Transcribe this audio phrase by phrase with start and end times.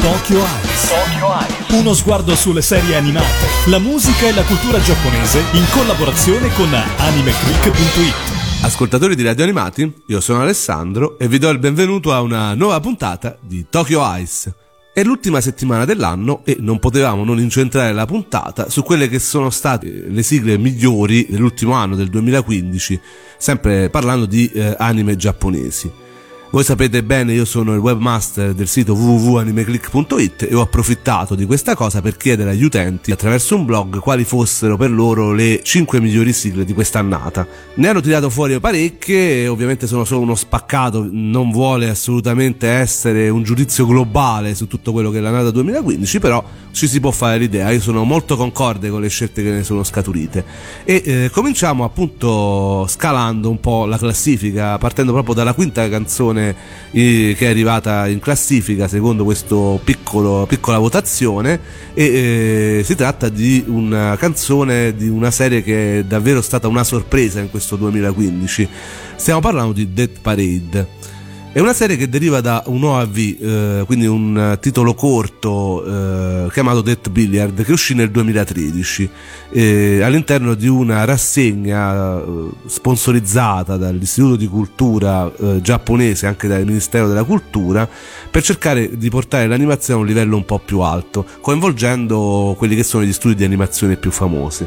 [0.00, 0.88] Tokyo Eyes.
[0.88, 1.80] Tokyo Eyes.
[1.80, 8.62] Uno sguardo sulle serie animate, la musica e la cultura giapponese in collaborazione con animeclick.it.
[8.62, 12.78] Ascoltatori di Radio Animati, io sono Alessandro e vi do il benvenuto a una nuova
[12.80, 14.54] puntata di Tokyo Ice.
[14.94, 19.50] È l'ultima settimana dell'anno e non potevamo non incentrare la puntata su quelle che sono
[19.50, 23.00] state le sigle migliori dell'ultimo anno del 2015,
[23.36, 26.06] sempre parlando di eh, anime giapponesi.
[26.50, 31.74] Voi sapete bene, io sono il webmaster del sito www.animeclick.it e ho approfittato di questa
[31.74, 36.32] cosa per chiedere agli utenti attraverso un blog quali fossero per loro le 5 migliori
[36.32, 37.46] sigle di quest'annata.
[37.74, 43.42] Ne hanno tirato fuori parecchie ovviamente sono solo uno spaccato, non vuole assolutamente essere un
[43.42, 47.70] giudizio globale su tutto quello che è l'annata 2015, però ci si può fare l'idea,
[47.72, 50.44] io sono molto concorde con le scelte che ne sono scaturite
[50.84, 56.54] e eh, cominciamo appunto scalando un po' la classifica partendo proprio dalla quinta canzone canzone
[56.90, 61.60] che è arrivata in classifica secondo questa piccola votazione
[61.94, 66.84] e eh, si tratta di una canzone di una serie che è davvero stata una
[66.84, 68.68] sorpresa in questo 2015.
[69.16, 71.16] Stiamo parlando di Dead Parade.
[71.58, 76.82] È una serie che deriva da un OAV, eh, quindi un titolo corto eh, chiamato
[76.82, 79.10] Death Billiard che uscì nel 2013
[79.50, 87.08] eh, all'interno di una rassegna eh, sponsorizzata dall'Istituto di Cultura eh, giapponese, anche dal Ministero
[87.08, 87.88] della Cultura,
[88.30, 92.84] per cercare di portare l'animazione a un livello un po' più alto, coinvolgendo quelli che
[92.84, 94.64] sono gli studi di animazione più famosi.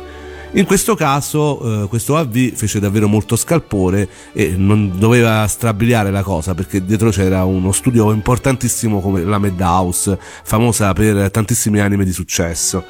[0.54, 6.24] In questo caso eh, questo AV fece davvero molto scalpore e non doveva strabiliare la
[6.24, 12.12] cosa perché dietro c'era uno studio importantissimo come la Madhouse, famosa per tantissimi anime di
[12.12, 12.84] successo.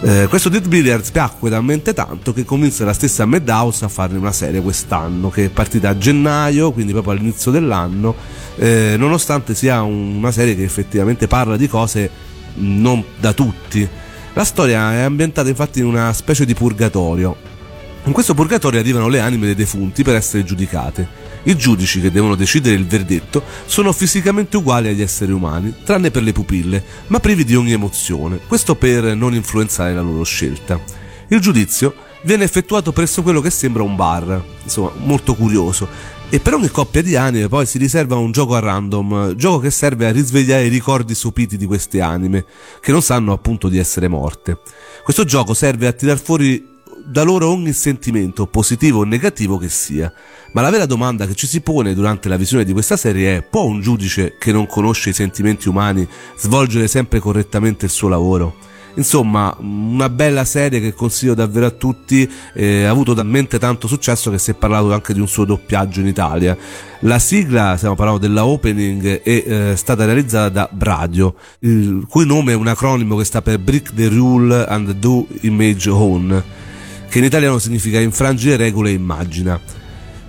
[0.00, 4.32] Eh, questo Dead Billiards piacque talmente tanto che convinse la stessa Madhouse a farne una
[4.32, 8.16] serie quest'anno che è partita a gennaio, quindi proprio all'inizio dell'anno,
[8.56, 12.10] eh, nonostante sia una serie che effettivamente parla di cose
[12.54, 13.88] non da tutti
[14.40, 17.36] la storia è ambientata infatti in una specie di purgatorio.
[18.04, 21.06] In questo purgatorio arrivano le anime dei defunti per essere giudicate.
[21.42, 26.22] I giudici che devono decidere il verdetto sono fisicamente uguali agli esseri umani, tranne per
[26.22, 30.80] le pupille, ma privi di ogni emozione, questo per non influenzare la loro scelta.
[31.28, 35.86] Il giudizio viene effettuato presso quello che sembra un bar, insomma molto curioso,
[36.32, 39.70] e per ogni coppia di anime poi si riserva un gioco a random, gioco che
[39.72, 42.44] serve a risvegliare i ricordi sopiti di queste anime,
[42.80, 44.60] che non sanno appunto di essere morte.
[45.02, 46.64] Questo gioco serve a tirar fuori
[47.04, 50.12] da loro ogni sentimento, positivo o negativo che sia.
[50.52, 53.42] Ma la vera domanda che ci si pone durante la visione di questa serie è:
[53.42, 58.56] può un giudice che non conosce i sentimenti umani svolgere sempre correttamente il suo lavoro?
[58.94, 64.30] Insomma, una bella serie che consiglio davvero a tutti, eh, ha avuto talmente tanto successo
[64.30, 66.56] che si è parlato anche di un suo doppiaggio in Italia.
[67.00, 72.52] La sigla, stiamo parlando della opening, è eh, stata realizzata da Bradio, il cui nome
[72.52, 76.42] è un acronimo che sta per Break the Rule and Do Image Own,
[77.08, 79.79] che in italiano significa infrangere regole e immagina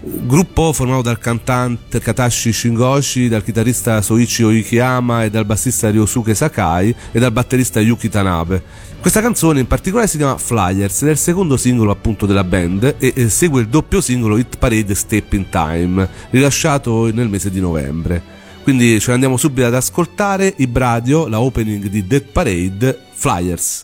[0.04, 6.94] gruppo formato dal cantante Katashi Shingoshi, dal chitarrista Soichi Oikiyama e dal bassista Ryosuke Sakai
[7.12, 8.90] e dal batterista Yuki Tanabe.
[9.00, 13.30] Questa canzone in particolare si chiama Flyers è il secondo singolo appunto della band e,
[13.30, 18.40] segue il doppio singolo Hit Parade Step in Time, rilasciato nel mese di novembre.
[18.62, 23.82] Quindi ce l'andiamo subito ad ascoltare, Ibradio, la opening di Dead Parade, Flyers.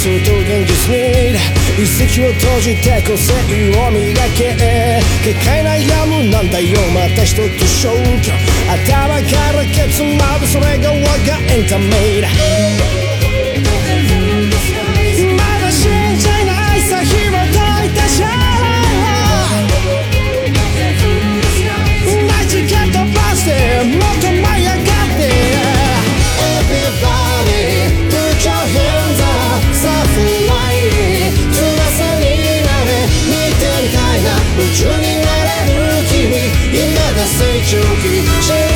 [0.00, 1.36] すと現実に
[1.76, 3.34] 遺跡を閉じて個性
[3.76, 4.00] を磨
[4.34, 4.56] け。
[5.22, 6.80] 結界悩むなんだよ。
[6.94, 8.32] また一つ消去。
[8.66, 13.09] 頭からケツまでそれが我がエンタメだ。
[34.72, 36.30] 中になれる君。
[36.70, 38.69] 未だ成長期。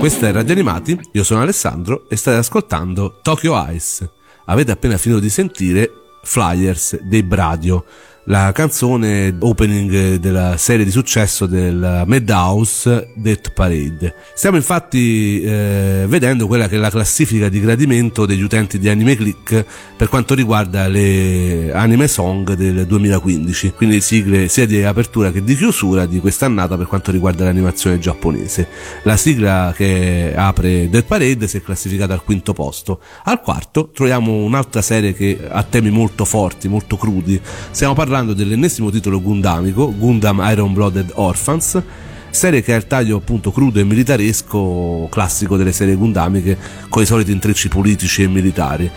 [0.00, 4.10] Questa è Radio Animati, io sono Alessandro e state ascoltando Tokyo Ice.
[4.46, 5.92] Avete appena finito di sentire
[6.22, 7.84] Flyers dei Bradio,
[8.30, 14.14] la canzone opening della serie di successo del Madhouse Death Parade.
[14.34, 19.16] Stiamo infatti eh, vedendo quella che è la classifica di gradimento degli utenti di Anime
[19.16, 19.64] Click
[19.96, 25.56] per quanto riguarda le anime song del 2015, quindi sigle sia di apertura che di
[25.56, 28.68] chiusura di quest'annata per quanto riguarda l'animazione giapponese.
[29.02, 33.00] La sigla che apre Death Parade si è classificata al quinto posto.
[33.24, 37.40] Al quarto troviamo un'altra serie che ha temi molto forti, molto crudi.
[37.72, 41.82] Stiamo parlando dell'ennesimo titolo gundamico, Gundam Iron Blooded Orphans,
[42.30, 46.56] serie che ha il taglio appunto crudo e militaresco classico delle serie gundamiche
[46.88, 48.90] con i soliti intrecci politici e militari.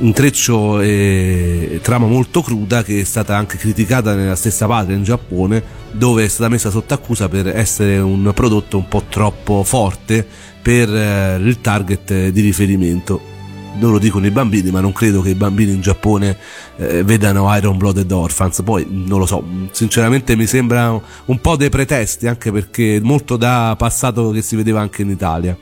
[0.00, 5.60] Intreccio e trama molto cruda che è stata anche criticata nella stessa patria in Giappone
[5.90, 10.24] dove è stata messa sotto accusa per essere un prodotto un po' troppo forte
[10.62, 13.36] per eh, il target di riferimento
[13.76, 16.36] non lo dicono i bambini, ma non credo che i bambini in Giappone
[16.76, 18.62] eh, vedano Iron Blooded Orphans.
[18.62, 23.74] Poi non lo so, sinceramente mi sembra un po' dei pretesti, anche perché molto da
[23.78, 25.56] passato che si vedeva anche in Italia.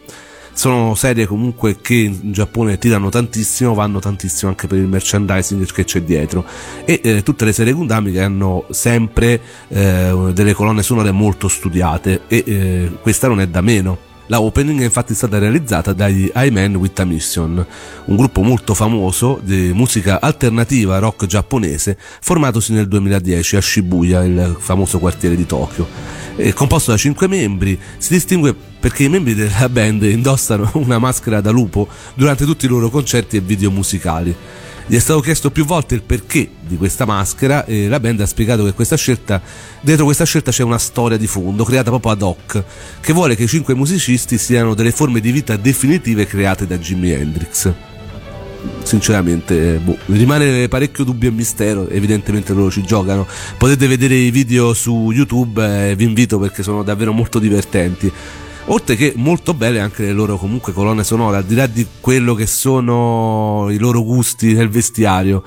[0.52, 5.84] Sono serie comunque che in Giappone tirano tantissimo, vanno tantissimo anche per il merchandising che
[5.84, 6.46] c'è dietro.
[6.86, 9.38] E eh, tutte le serie Gundamiche hanno sempre
[9.68, 14.14] eh, delle colonne sonore molto studiate e eh, questa non è da meno.
[14.28, 17.64] La opening è infatti stata realizzata dagli I Man with a Mission,
[18.06, 24.56] un gruppo molto famoso di musica alternativa rock giapponese formatosi nel 2010 a Shibuya, il
[24.58, 25.86] famoso quartiere di Tokyo.
[26.34, 31.40] È composto da 5 membri, si distingue perché i membri della band indossano una maschera
[31.40, 34.34] da lupo durante tutti i loro concerti e video musicali.
[34.88, 38.26] Gli è stato chiesto più volte il perché di questa maschera e la band ha
[38.26, 39.42] spiegato che questa scelta,
[39.80, 42.62] dietro questa scelta c'è una storia di fondo creata proprio ad hoc,
[43.00, 47.10] che vuole che i cinque musicisti siano delle forme di vita definitive create da Jimi
[47.10, 47.72] Hendrix.
[48.84, 51.88] Sinceramente, boh, rimane parecchio dubbio e mistero.
[51.88, 53.26] Evidentemente loro ci giocano.
[53.58, 58.12] Potete vedere i video su YouTube, eh, vi invito perché sono davvero molto divertenti
[58.66, 62.34] oltre che molto belle anche le loro comunque colonne sonore al di là di quello
[62.34, 65.42] che sono i loro gusti nel vestiario.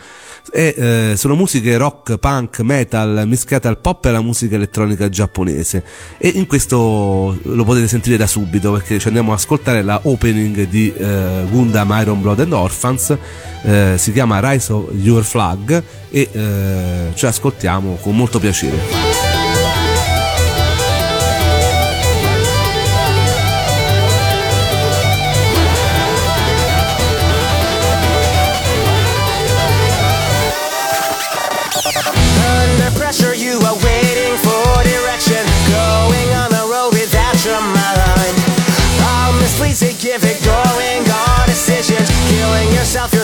[0.52, 5.84] E eh, sono musiche rock, punk, metal mischiate al pop e alla musica elettronica giapponese.
[6.18, 10.68] E in questo lo potete sentire da subito perché ci andiamo ad ascoltare la opening
[10.68, 13.16] di eh, Gundam Iron Blood and Orphans.
[13.62, 19.29] Eh, si chiama Rise of Your Flag e eh, ci ascoltiamo con molto piacere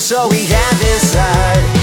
[0.05, 1.74] so we have inside?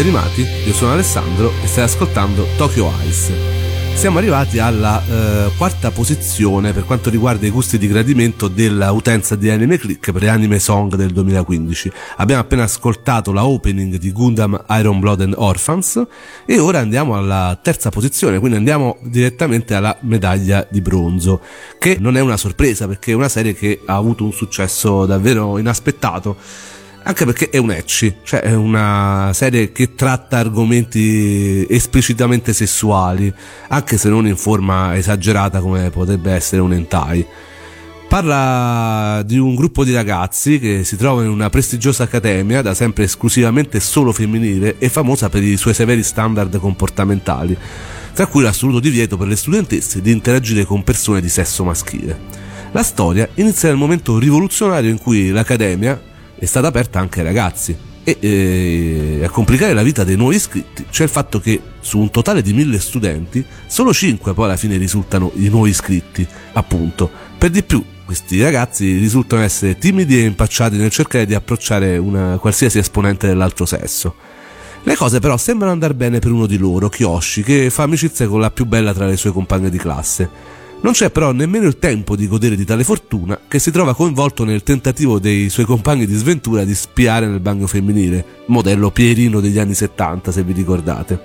[0.00, 3.34] Radio Animati, io sono Alessandro e stai ascoltando Tokyo Ice.
[3.94, 9.50] Siamo arrivati alla eh, quarta posizione per quanto riguarda i gusti di gradimento dell'utenza di
[9.50, 11.92] Anime Click per Anime Song del 2015.
[12.16, 16.02] Abbiamo appena ascoltato la opening di Gundam Iron Blood and Orphans
[16.46, 21.42] e ora andiamo alla terza posizione, quindi andiamo direttamente alla medaglia di bronzo,
[21.78, 25.58] che non è una sorpresa perché è una serie che ha avuto un successo davvero
[25.58, 26.38] inaspettato
[27.02, 33.32] anche perché è un ecci, cioè è una serie che tratta argomenti esplicitamente sessuali,
[33.68, 37.26] anche se non in forma esagerata come potrebbe essere un hentai.
[38.06, 43.04] Parla di un gruppo di ragazzi che si trova in una prestigiosa accademia, da sempre
[43.04, 47.56] esclusivamente solo femminile e famosa per i suoi severi standard comportamentali,
[48.12, 52.18] tra cui l'assoluto divieto per le studentesse di interagire con persone di sesso maschile.
[52.72, 56.09] La storia inizia nel momento rivoluzionario in cui l'Accademia,
[56.40, 57.76] è stata aperta anche ai ragazzi.
[58.02, 62.10] E eh, a complicare la vita dei nuovi iscritti c'è il fatto che su un
[62.10, 67.10] totale di mille studenti, solo 5 poi alla fine risultano i nuovi iscritti, appunto.
[67.36, 72.38] Per di più, questi ragazzi risultano essere timidi e impacciati nel cercare di approcciare una
[72.38, 74.14] qualsiasi esponente dell'altro sesso.
[74.82, 78.40] Le cose però sembrano andare bene per uno di loro, Kyoshi, che fa amicizia con
[78.40, 80.58] la più bella tra le sue compagne di classe.
[80.82, 84.44] Non c'è però nemmeno il tempo di godere di tale fortuna che si trova coinvolto
[84.44, 89.58] nel tentativo dei suoi compagni di sventura di spiare nel bagno femminile, modello Pierino degli
[89.58, 91.20] anni 70 se vi ricordate.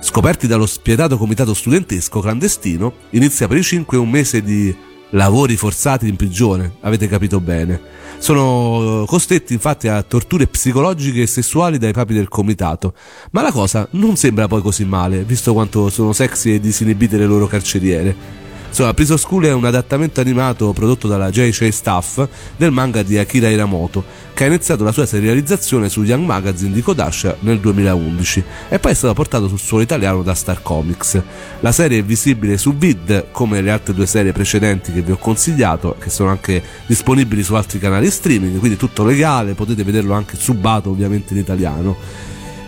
[0.00, 4.74] Scoperti dallo spietato comitato studentesco clandestino, inizia per i cinque un mese di
[5.10, 7.78] lavori forzati in prigione, avete capito bene.
[8.16, 12.94] Sono costretti infatti a torture psicologiche e sessuali dai papi del comitato,
[13.32, 17.26] ma la cosa non sembra poi così male, visto quanto sono sexy e disinibite le
[17.26, 18.43] loro carceriere.
[18.74, 21.68] Insomma, Prison School è un adattamento animato prodotto dalla J.J.
[21.68, 22.26] Staff
[22.56, 24.02] del manga di Akira Hiramoto,
[24.34, 28.90] che ha iniziato la sua serializzazione su Young Magazine di Kodasha nel 2011 e poi
[28.90, 31.22] è stato portato sul suolo italiano da Star Comics.
[31.60, 35.18] La serie è visibile su Vid, come le altre due serie precedenti che vi ho
[35.18, 40.36] consigliato, che sono anche disponibili su altri canali streaming, quindi tutto legale, potete vederlo anche
[40.36, 41.96] subato ovviamente in italiano.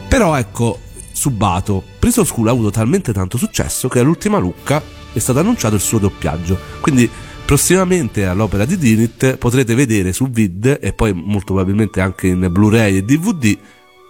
[0.06, 0.78] Però ecco,
[1.10, 5.80] subato, Prison School ha avuto talmente tanto successo che all'ultima Lucca è stato annunciato il
[5.80, 6.58] suo doppiaggio.
[6.80, 7.08] Quindi
[7.44, 12.96] prossimamente all'opera di Dinit potrete vedere su Vid e poi molto probabilmente anche in Blu-ray
[12.96, 13.56] e DVD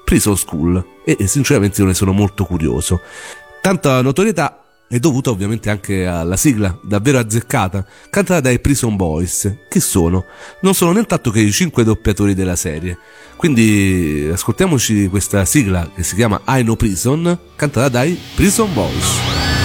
[0.05, 3.01] Prison School e, e sinceramente io ne sono molto curioso.
[3.61, 9.53] Tanta notorietà è dovuta ovviamente anche alla sigla, davvero azzeccata, cantata dai Prison Boys.
[9.69, 10.25] Chi sono?
[10.61, 12.97] Non sono nient'altro che i cinque doppiatori della serie.
[13.37, 19.56] Quindi ascoltiamoci questa sigla che si chiama I Know Prison, cantata dai Prison Boys.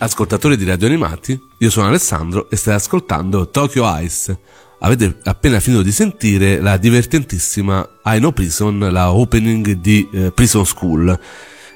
[0.00, 4.38] Ascoltatori di Radio Animati, io sono Alessandro e stai ascoltando Tokyo Ice.
[4.78, 10.64] Avete appena finito di sentire la divertentissima I Know Prison, la opening di eh, Prison
[10.64, 11.18] School.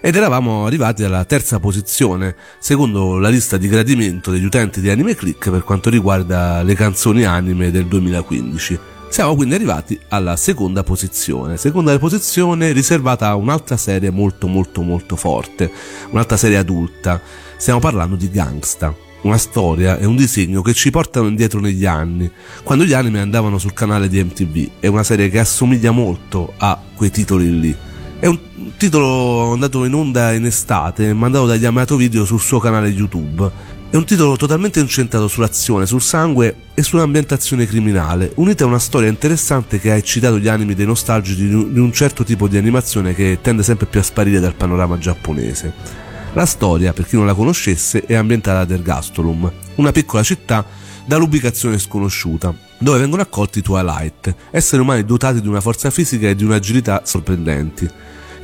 [0.00, 5.16] Ed eravamo arrivati alla terza posizione, secondo la lista di gradimento degli utenti di Anime
[5.16, 8.78] Click per quanto riguarda le canzoni anime del 2015.
[9.08, 15.16] Siamo quindi arrivati alla seconda posizione, seconda posizione riservata a un'altra serie molto molto molto
[15.16, 15.70] forte,
[16.10, 17.20] un'altra serie adulta.
[17.62, 22.28] Stiamo parlando di Gangsta, una storia e un disegno che ci portano indietro negli anni,
[22.64, 24.80] quando gli anime andavano sul canale di MTV.
[24.80, 27.76] È una serie che assomiglia molto a quei titoli lì.
[28.18, 28.36] È un
[28.76, 33.48] titolo andato in onda in estate, mandato dagli Amato Video sul suo canale YouTube.
[33.90, 39.08] È un titolo totalmente incentrato sull'azione, sul sangue e sull'ambientazione criminale, unita a una storia
[39.08, 42.56] interessante che ha eccitato gli animi dei nostalgici di un- di un certo tipo di
[42.56, 46.10] animazione che tende sempre più a sparire dal panorama giapponese.
[46.34, 50.64] La storia, per chi non la conoscesse, è ambientata ad Ergastolum, una piccola città
[51.04, 56.34] dall'ubicazione sconosciuta, dove vengono accolti i Twilight, esseri umani dotati di una forza fisica e
[56.34, 57.86] di un'agilità sorprendenti.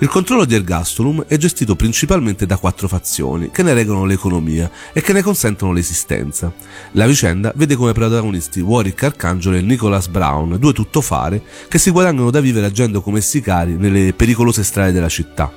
[0.01, 5.01] Il controllo di Ergastolum è gestito principalmente da quattro fazioni che ne regolano l'economia e
[5.01, 6.53] che ne consentono l'esistenza.
[6.93, 12.31] La vicenda vede come protagonisti Warwick Arcangelo e Nicholas Brown, due tuttofare che si guadagnano
[12.31, 15.51] da vivere agendo come sicari nelle pericolose strade della città.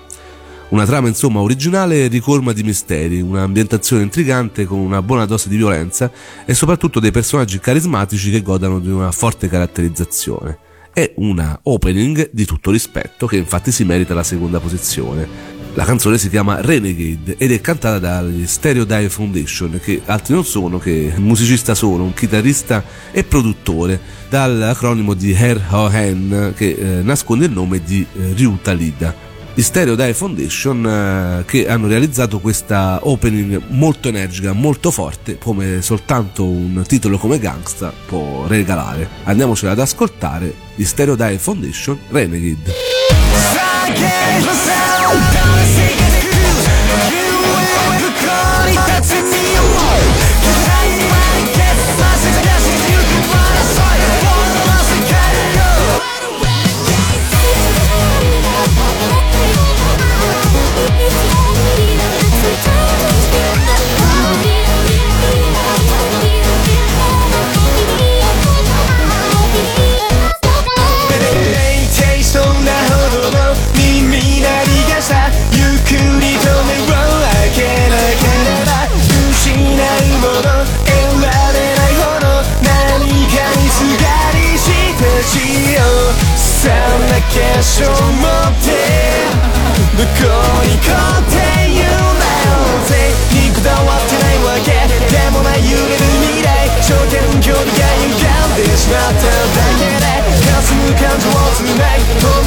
[0.71, 6.09] Una trama insomma originale ricolma di misteri, un'ambientazione intrigante con una buona dose di violenza
[6.45, 10.57] e soprattutto dei personaggi carismatici che godano di una forte caratterizzazione.
[10.93, 15.59] È una opening di tutto rispetto che infatti si merita la seconda posizione.
[15.73, 20.45] La canzone si chiama Renegade ed è cantata dagli Stereo Die Foundation, che altri non
[20.45, 22.81] sono che musicista solo, un chitarrista
[23.11, 29.30] e produttore, dall'acronimo di Her Hohen, che eh, nasconde il nome di eh, Ryuta Lida.
[29.53, 35.81] Gli Stereo Die Foundation eh, che hanno realizzato questa opening molto energica, molto forte, come
[35.81, 39.07] soltanto un titolo come Gangsta può regalare.
[39.23, 42.73] Andiamocela ad ascoltare gli Stereo Die Foundation Renegade.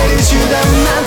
[0.09, 1.04] face you the man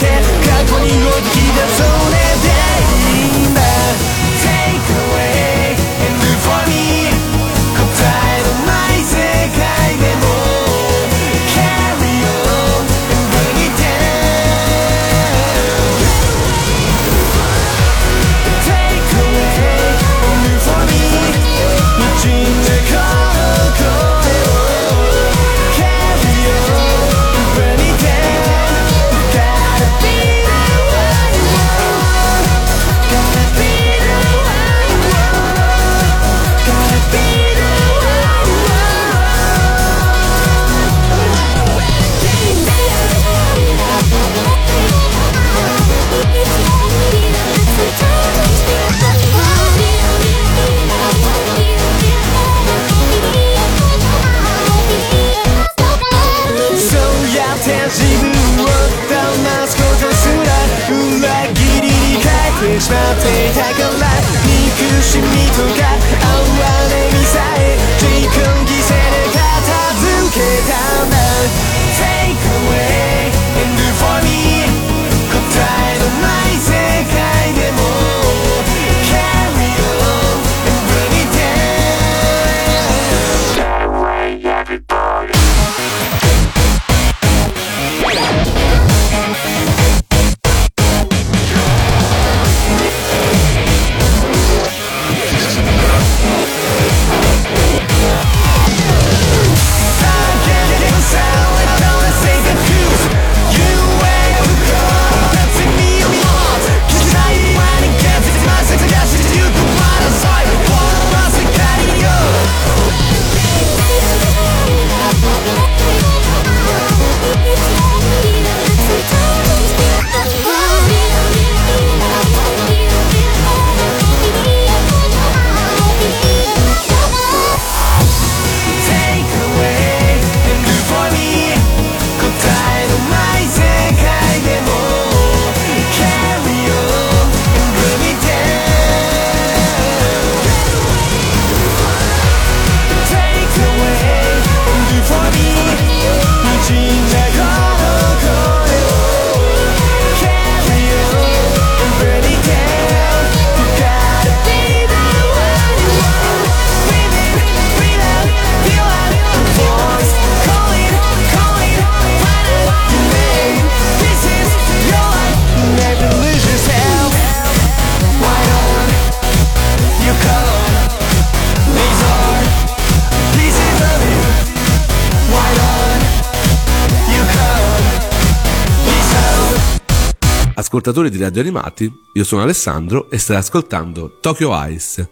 [180.78, 185.10] ascoltatori di Radio Animati, io sono Alessandro e stai ascoltando Tokyo Ice.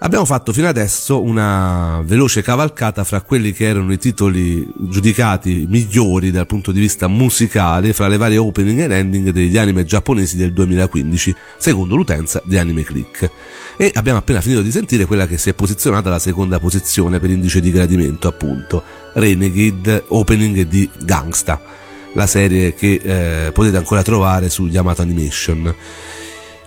[0.00, 6.32] Abbiamo fatto fino adesso una veloce cavalcata fra quelli che erano i titoli giudicati migliori
[6.32, 10.52] dal punto di vista musicale fra le varie opening e ending degli anime giapponesi del
[10.52, 13.30] 2015, secondo l'utenza di Anime Click.
[13.76, 17.30] E abbiamo appena finito di sentire quella che si è posizionata alla seconda posizione per
[17.30, 18.82] indice di gradimento, appunto,
[19.14, 21.86] Renegade Opening di Gangsta,
[22.18, 23.00] la serie che
[23.46, 25.74] eh, potete ancora trovare su Yamato Animation.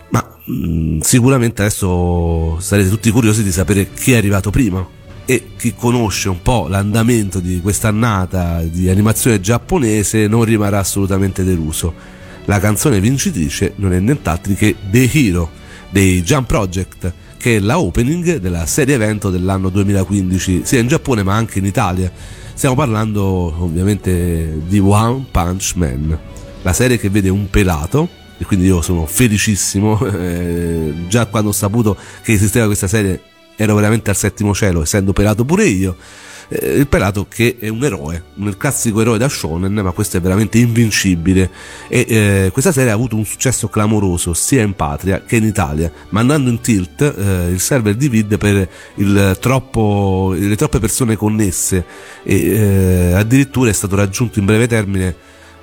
[0.09, 4.87] Ma mh, mm, sicuramente adesso sarete tutti curiosi di sapere chi è arrivato prima
[5.25, 11.93] e chi conosce un po' l'andamento di quest'annata di animazione giapponese non rimarrà assolutamente deluso.
[12.45, 15.49] La canzone vincitrice non è nient'altro che The Hero
[15.89, 21.23] dei Jump Project, che è la opening della serie evento dell'anno 2015 sia in Giappone
[21.23, 22.11] ma anche in Italia.
[22.61, 23.23] Stiamo parlando
[23.63, 26.15] ovviamente di One Punch Man,
[26.61, 29.97] la serie che vede un pelato e quindi io sono felicissimo.
[30.05, 33.19] Eh, già quando ho saputo che esisteva questa serie
[33.55, 35.95] ero veramente al settimo cielo, essendo pelato pure io.
[36.53, 40.21] Eh, il pelato che è un eroe, un classico eroe da shonen, ma questo è
[40.21, 41.49] veramente invincibile.
[41.87, 45.89] E eh, questa serie ha avuto un successo clamoroso sia in patria che in Italia,
[46.09, 51.85] mandando in tilt eh, il server di vid per il troppo, le troppe persone connesse
[52.23, 55.15] e eh, addirittura è stato raggiunto in breve termine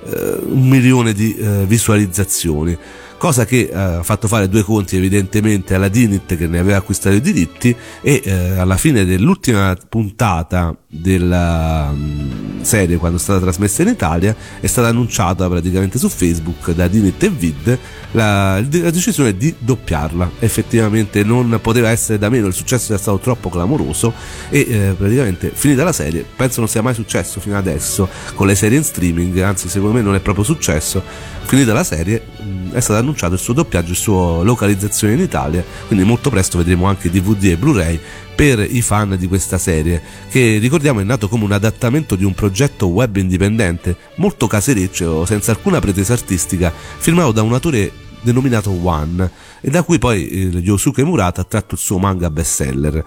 [0.07, 2.77] eh, un milione di visualizzazioni
[3.19, 7.17] cosa che eh, ha fatto fare due conti evidentemente alla Dinit che ne aveva acquistato
[7.17, 13.83] i diritti e eh, alla fine dell'ultima puntata della um, serie quando è stata trasmessa
[13.83, 17.79] in Italia è stata annunciata praticamente su Facebook da Dinit e Vid
[18.13, 20.31] la, la, decisione di doppiarla.
[20.39, 24.15] Effettivamente non poteva essere da meno il successo è stato troppo clamoroso
[24.49, 28.55] e eh, praticamente finita la serie penso non sia mai successo fino adesso con le
[28.55, 31.03] serie in streaming anzi secondo me non è proprio successo.
[31.43, 35.63] Finita la serie mh, è stato annunciato il suo doppiaggio, il suo localizzazione in Italia,
[35.87, 38.01] quindi molto presto vedremo anche DVD e Blu-ray
[38.39, 42.35] per i fan di questa serie, che ricordiamo è nato come un adattamento di un
[42.35, 49.29] progetto web indipendente, molto casereccio, senza alcuna pretesa artistica, firmato da un autore denominato One,
[49.61, 53.05] e da cui poi eh, Yosuke Murata ha tratto il suo manga bestseller.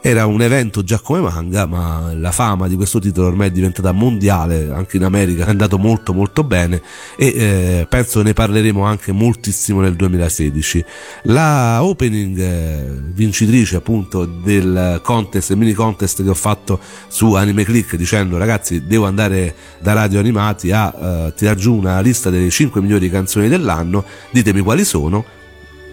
[0.00, 3.90] Era un evento già come manga, ma la fama di questo titolo ormai è diventata
[3.90, 6.80] mondiale, anche in America è andato molto molto bene
[7.16, 10.84] e eh, penso ne parleremo anche moltissimo nel 2016.
[11.24, 17.96] La opening eh, vincitrice appunto del contest, mini contest che ho fatto su Anime Click
[17.96, 22.80] dicendo ragazzi devo andare da radio animati a eh, tirar giù una lista delle 5
[22.80, 25.24] migliori canzoni dell'anno, ditemi quali sono,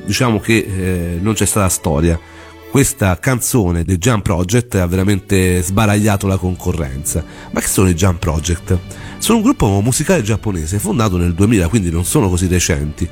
[0.05, 2.33] diciamo che eh, non c'è stata storia
[2.71, 7.23] questa canzone dei Jump Project ha veramente sbaragliato la concorrenza.
[7.51, 8.77] Ma che sono i Jump Project?
[9.17, 13.09] Sono un gruppo musicale giapponese fondato nel 2000, quindi non sono così recenti.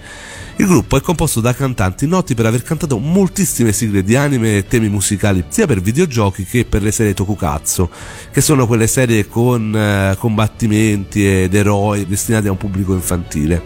[0.57, 4.67] Il gruppo è composto da cantanti noti per aver cantato moltissime sigle di anime e
[4.67, 7.89] temi musicali sia per videogiochi che per le serie Tokukatsu,
[8.31, 13.63] che sono quelle serie con eh, combattimenti ed eroi destinati a un pubblico infantile.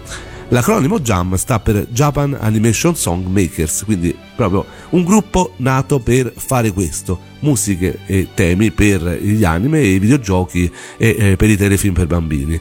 [0.50, 6.72] L'acronimo JAM sta per Japan Animation Song Makers, quindi proprio un gruppo nato per fare
[6.72, 11.94] questo, musiche e temi per gli anime e i videogiochi e eh, per i telefilm
[11.94, 12.58] per bambini.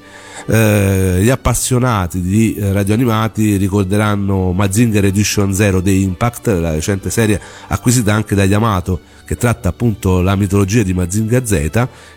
[0.48, 8.12] Eh, gli appassionati di radioanimati ricorderanno Mazinger Edition Zero dei Impact, la recente serie acquisita
[8.12, 11.52] anche da Yamato che tratta appunto la mitologia di Mazinga Z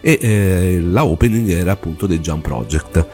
[0.01, 3.07] e eh, la opening era appunto dei Jump Project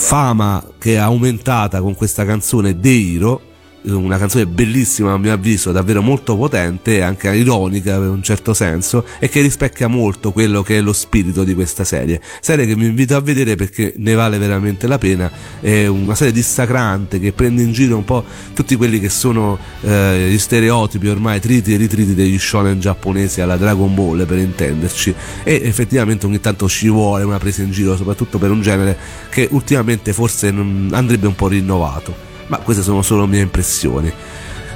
[0.00, 3.49] fama che è aumentata con questa canzone Hero
[3.82, 9.04] una canzone bellissima a mio avviso, davvero molto potente anche ironica in un certo senso
[9.18, 12.20] e che rispecchia molto quello che è lo spirito di questa serie.
[12.40, 16.32] Serie che mi invito a vedere perché ne vale veramente la pena, è una serie
[16.32, 21.40] dissacrante che prende in giro un po' tutti quelli che sono eh, gli stereotipi ormai
[21.40, 25.14] triti e ritriti degli shonen giapponesi alla Dragon Ball per intenderci.
[25.42, 28.96] E effettivamente ogni tanto ci vuole una presa in giro soprattutto per un genere
[29.30, 34.12] che ultimamente forse andrebbe un po' rinnovato ma queste sono solo mie impressioni.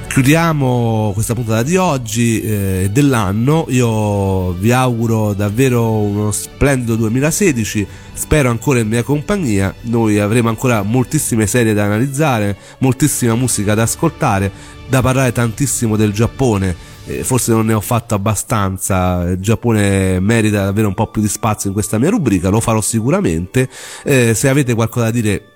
[0.07, 8.49] Chiudiamo questa puntata di oggi eh, dell'anno, io vi auguro davvero uno splendido 2016, spero
[8.49, 14.49] ancora in mia compagnia, noi avremo ancora moltissime serie da analizzare, moltissima musica da ascoltare,
[14.87, 16.73] da parlare tantissimo del Giappone,
[17.07, 21.27] eh, forse non ne ho fatto abbastanza, il Giappone merita davvero un po' più di
[21.27, 23.67] spazio in questa mia rubrica, lo farò sicuramente,
[24.05, 25.54] eh, se avete qualcosa da dire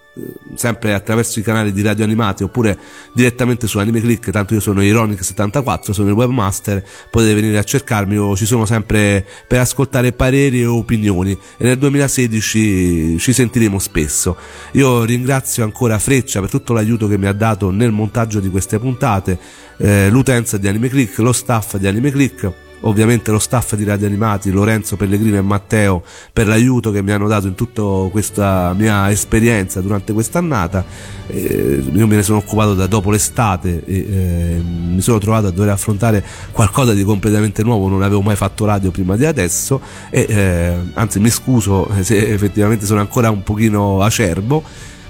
[0.55, 2.77] sempre attraverso i canali di radio animati oppure
[3.13, 8.13] direttamente su Anime Click, tanto io sono Ironic74, sono il webmaster, potete venire a cercarmi,
[8.13, 14.37] io ci sono sempre per ascoltare pareri e opinioni e nel 2016 ci sentiremo spesso.
[14.73, 18.79] Io ringrazio ancora Freccia per tutto l'aiuto che mi ha dato nel montaggio di queste
[18.79, 19.37] puntate,
[19.77, 24.07] eh, l'utenza di Anime Click, lo staff di Anime Click ovviamente lo staff di Radio
[24.07, 29.09] Animati, Lorenzo Pellegrino e Matteo per l'aiuto che mi hanno dato in tutta questa mia
[29.11, 30.83] esperienza durante quest'annata.
[31.27, 35.51] Eh, io me ne sono occupato da dopo l'estate e eh, mi sono trovato a
[35.51, 40.25] dover affrontare qualcosa di completamente nuovo, non avevo mai fatto radio prima di adesso e
[40.27, 44.63] eh, anzi mi scuso se effettivamente sono ancora un pochino acerbo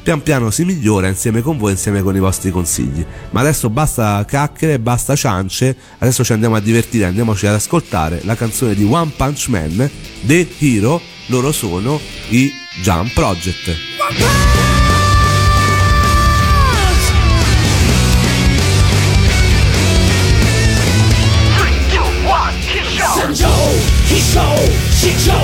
[0.10, 3.06] pian piano si migliora insieme con voi, insieme con i vostri consigli.
[3.30, 8.34] Ma adesso basta chiacchiere, basta ciance, adesso ci andiamo a divertire, andiamoci ad ascoltare la
[8.34, 9.88] canzone di One Punch Man,
[10.22, 13.76] The Hero, loro sono i Jump Project.
[23.13, 23.52] Sanjo,
[24.08, 24.56] Hisho,
[24.89, 25.38] Shijo,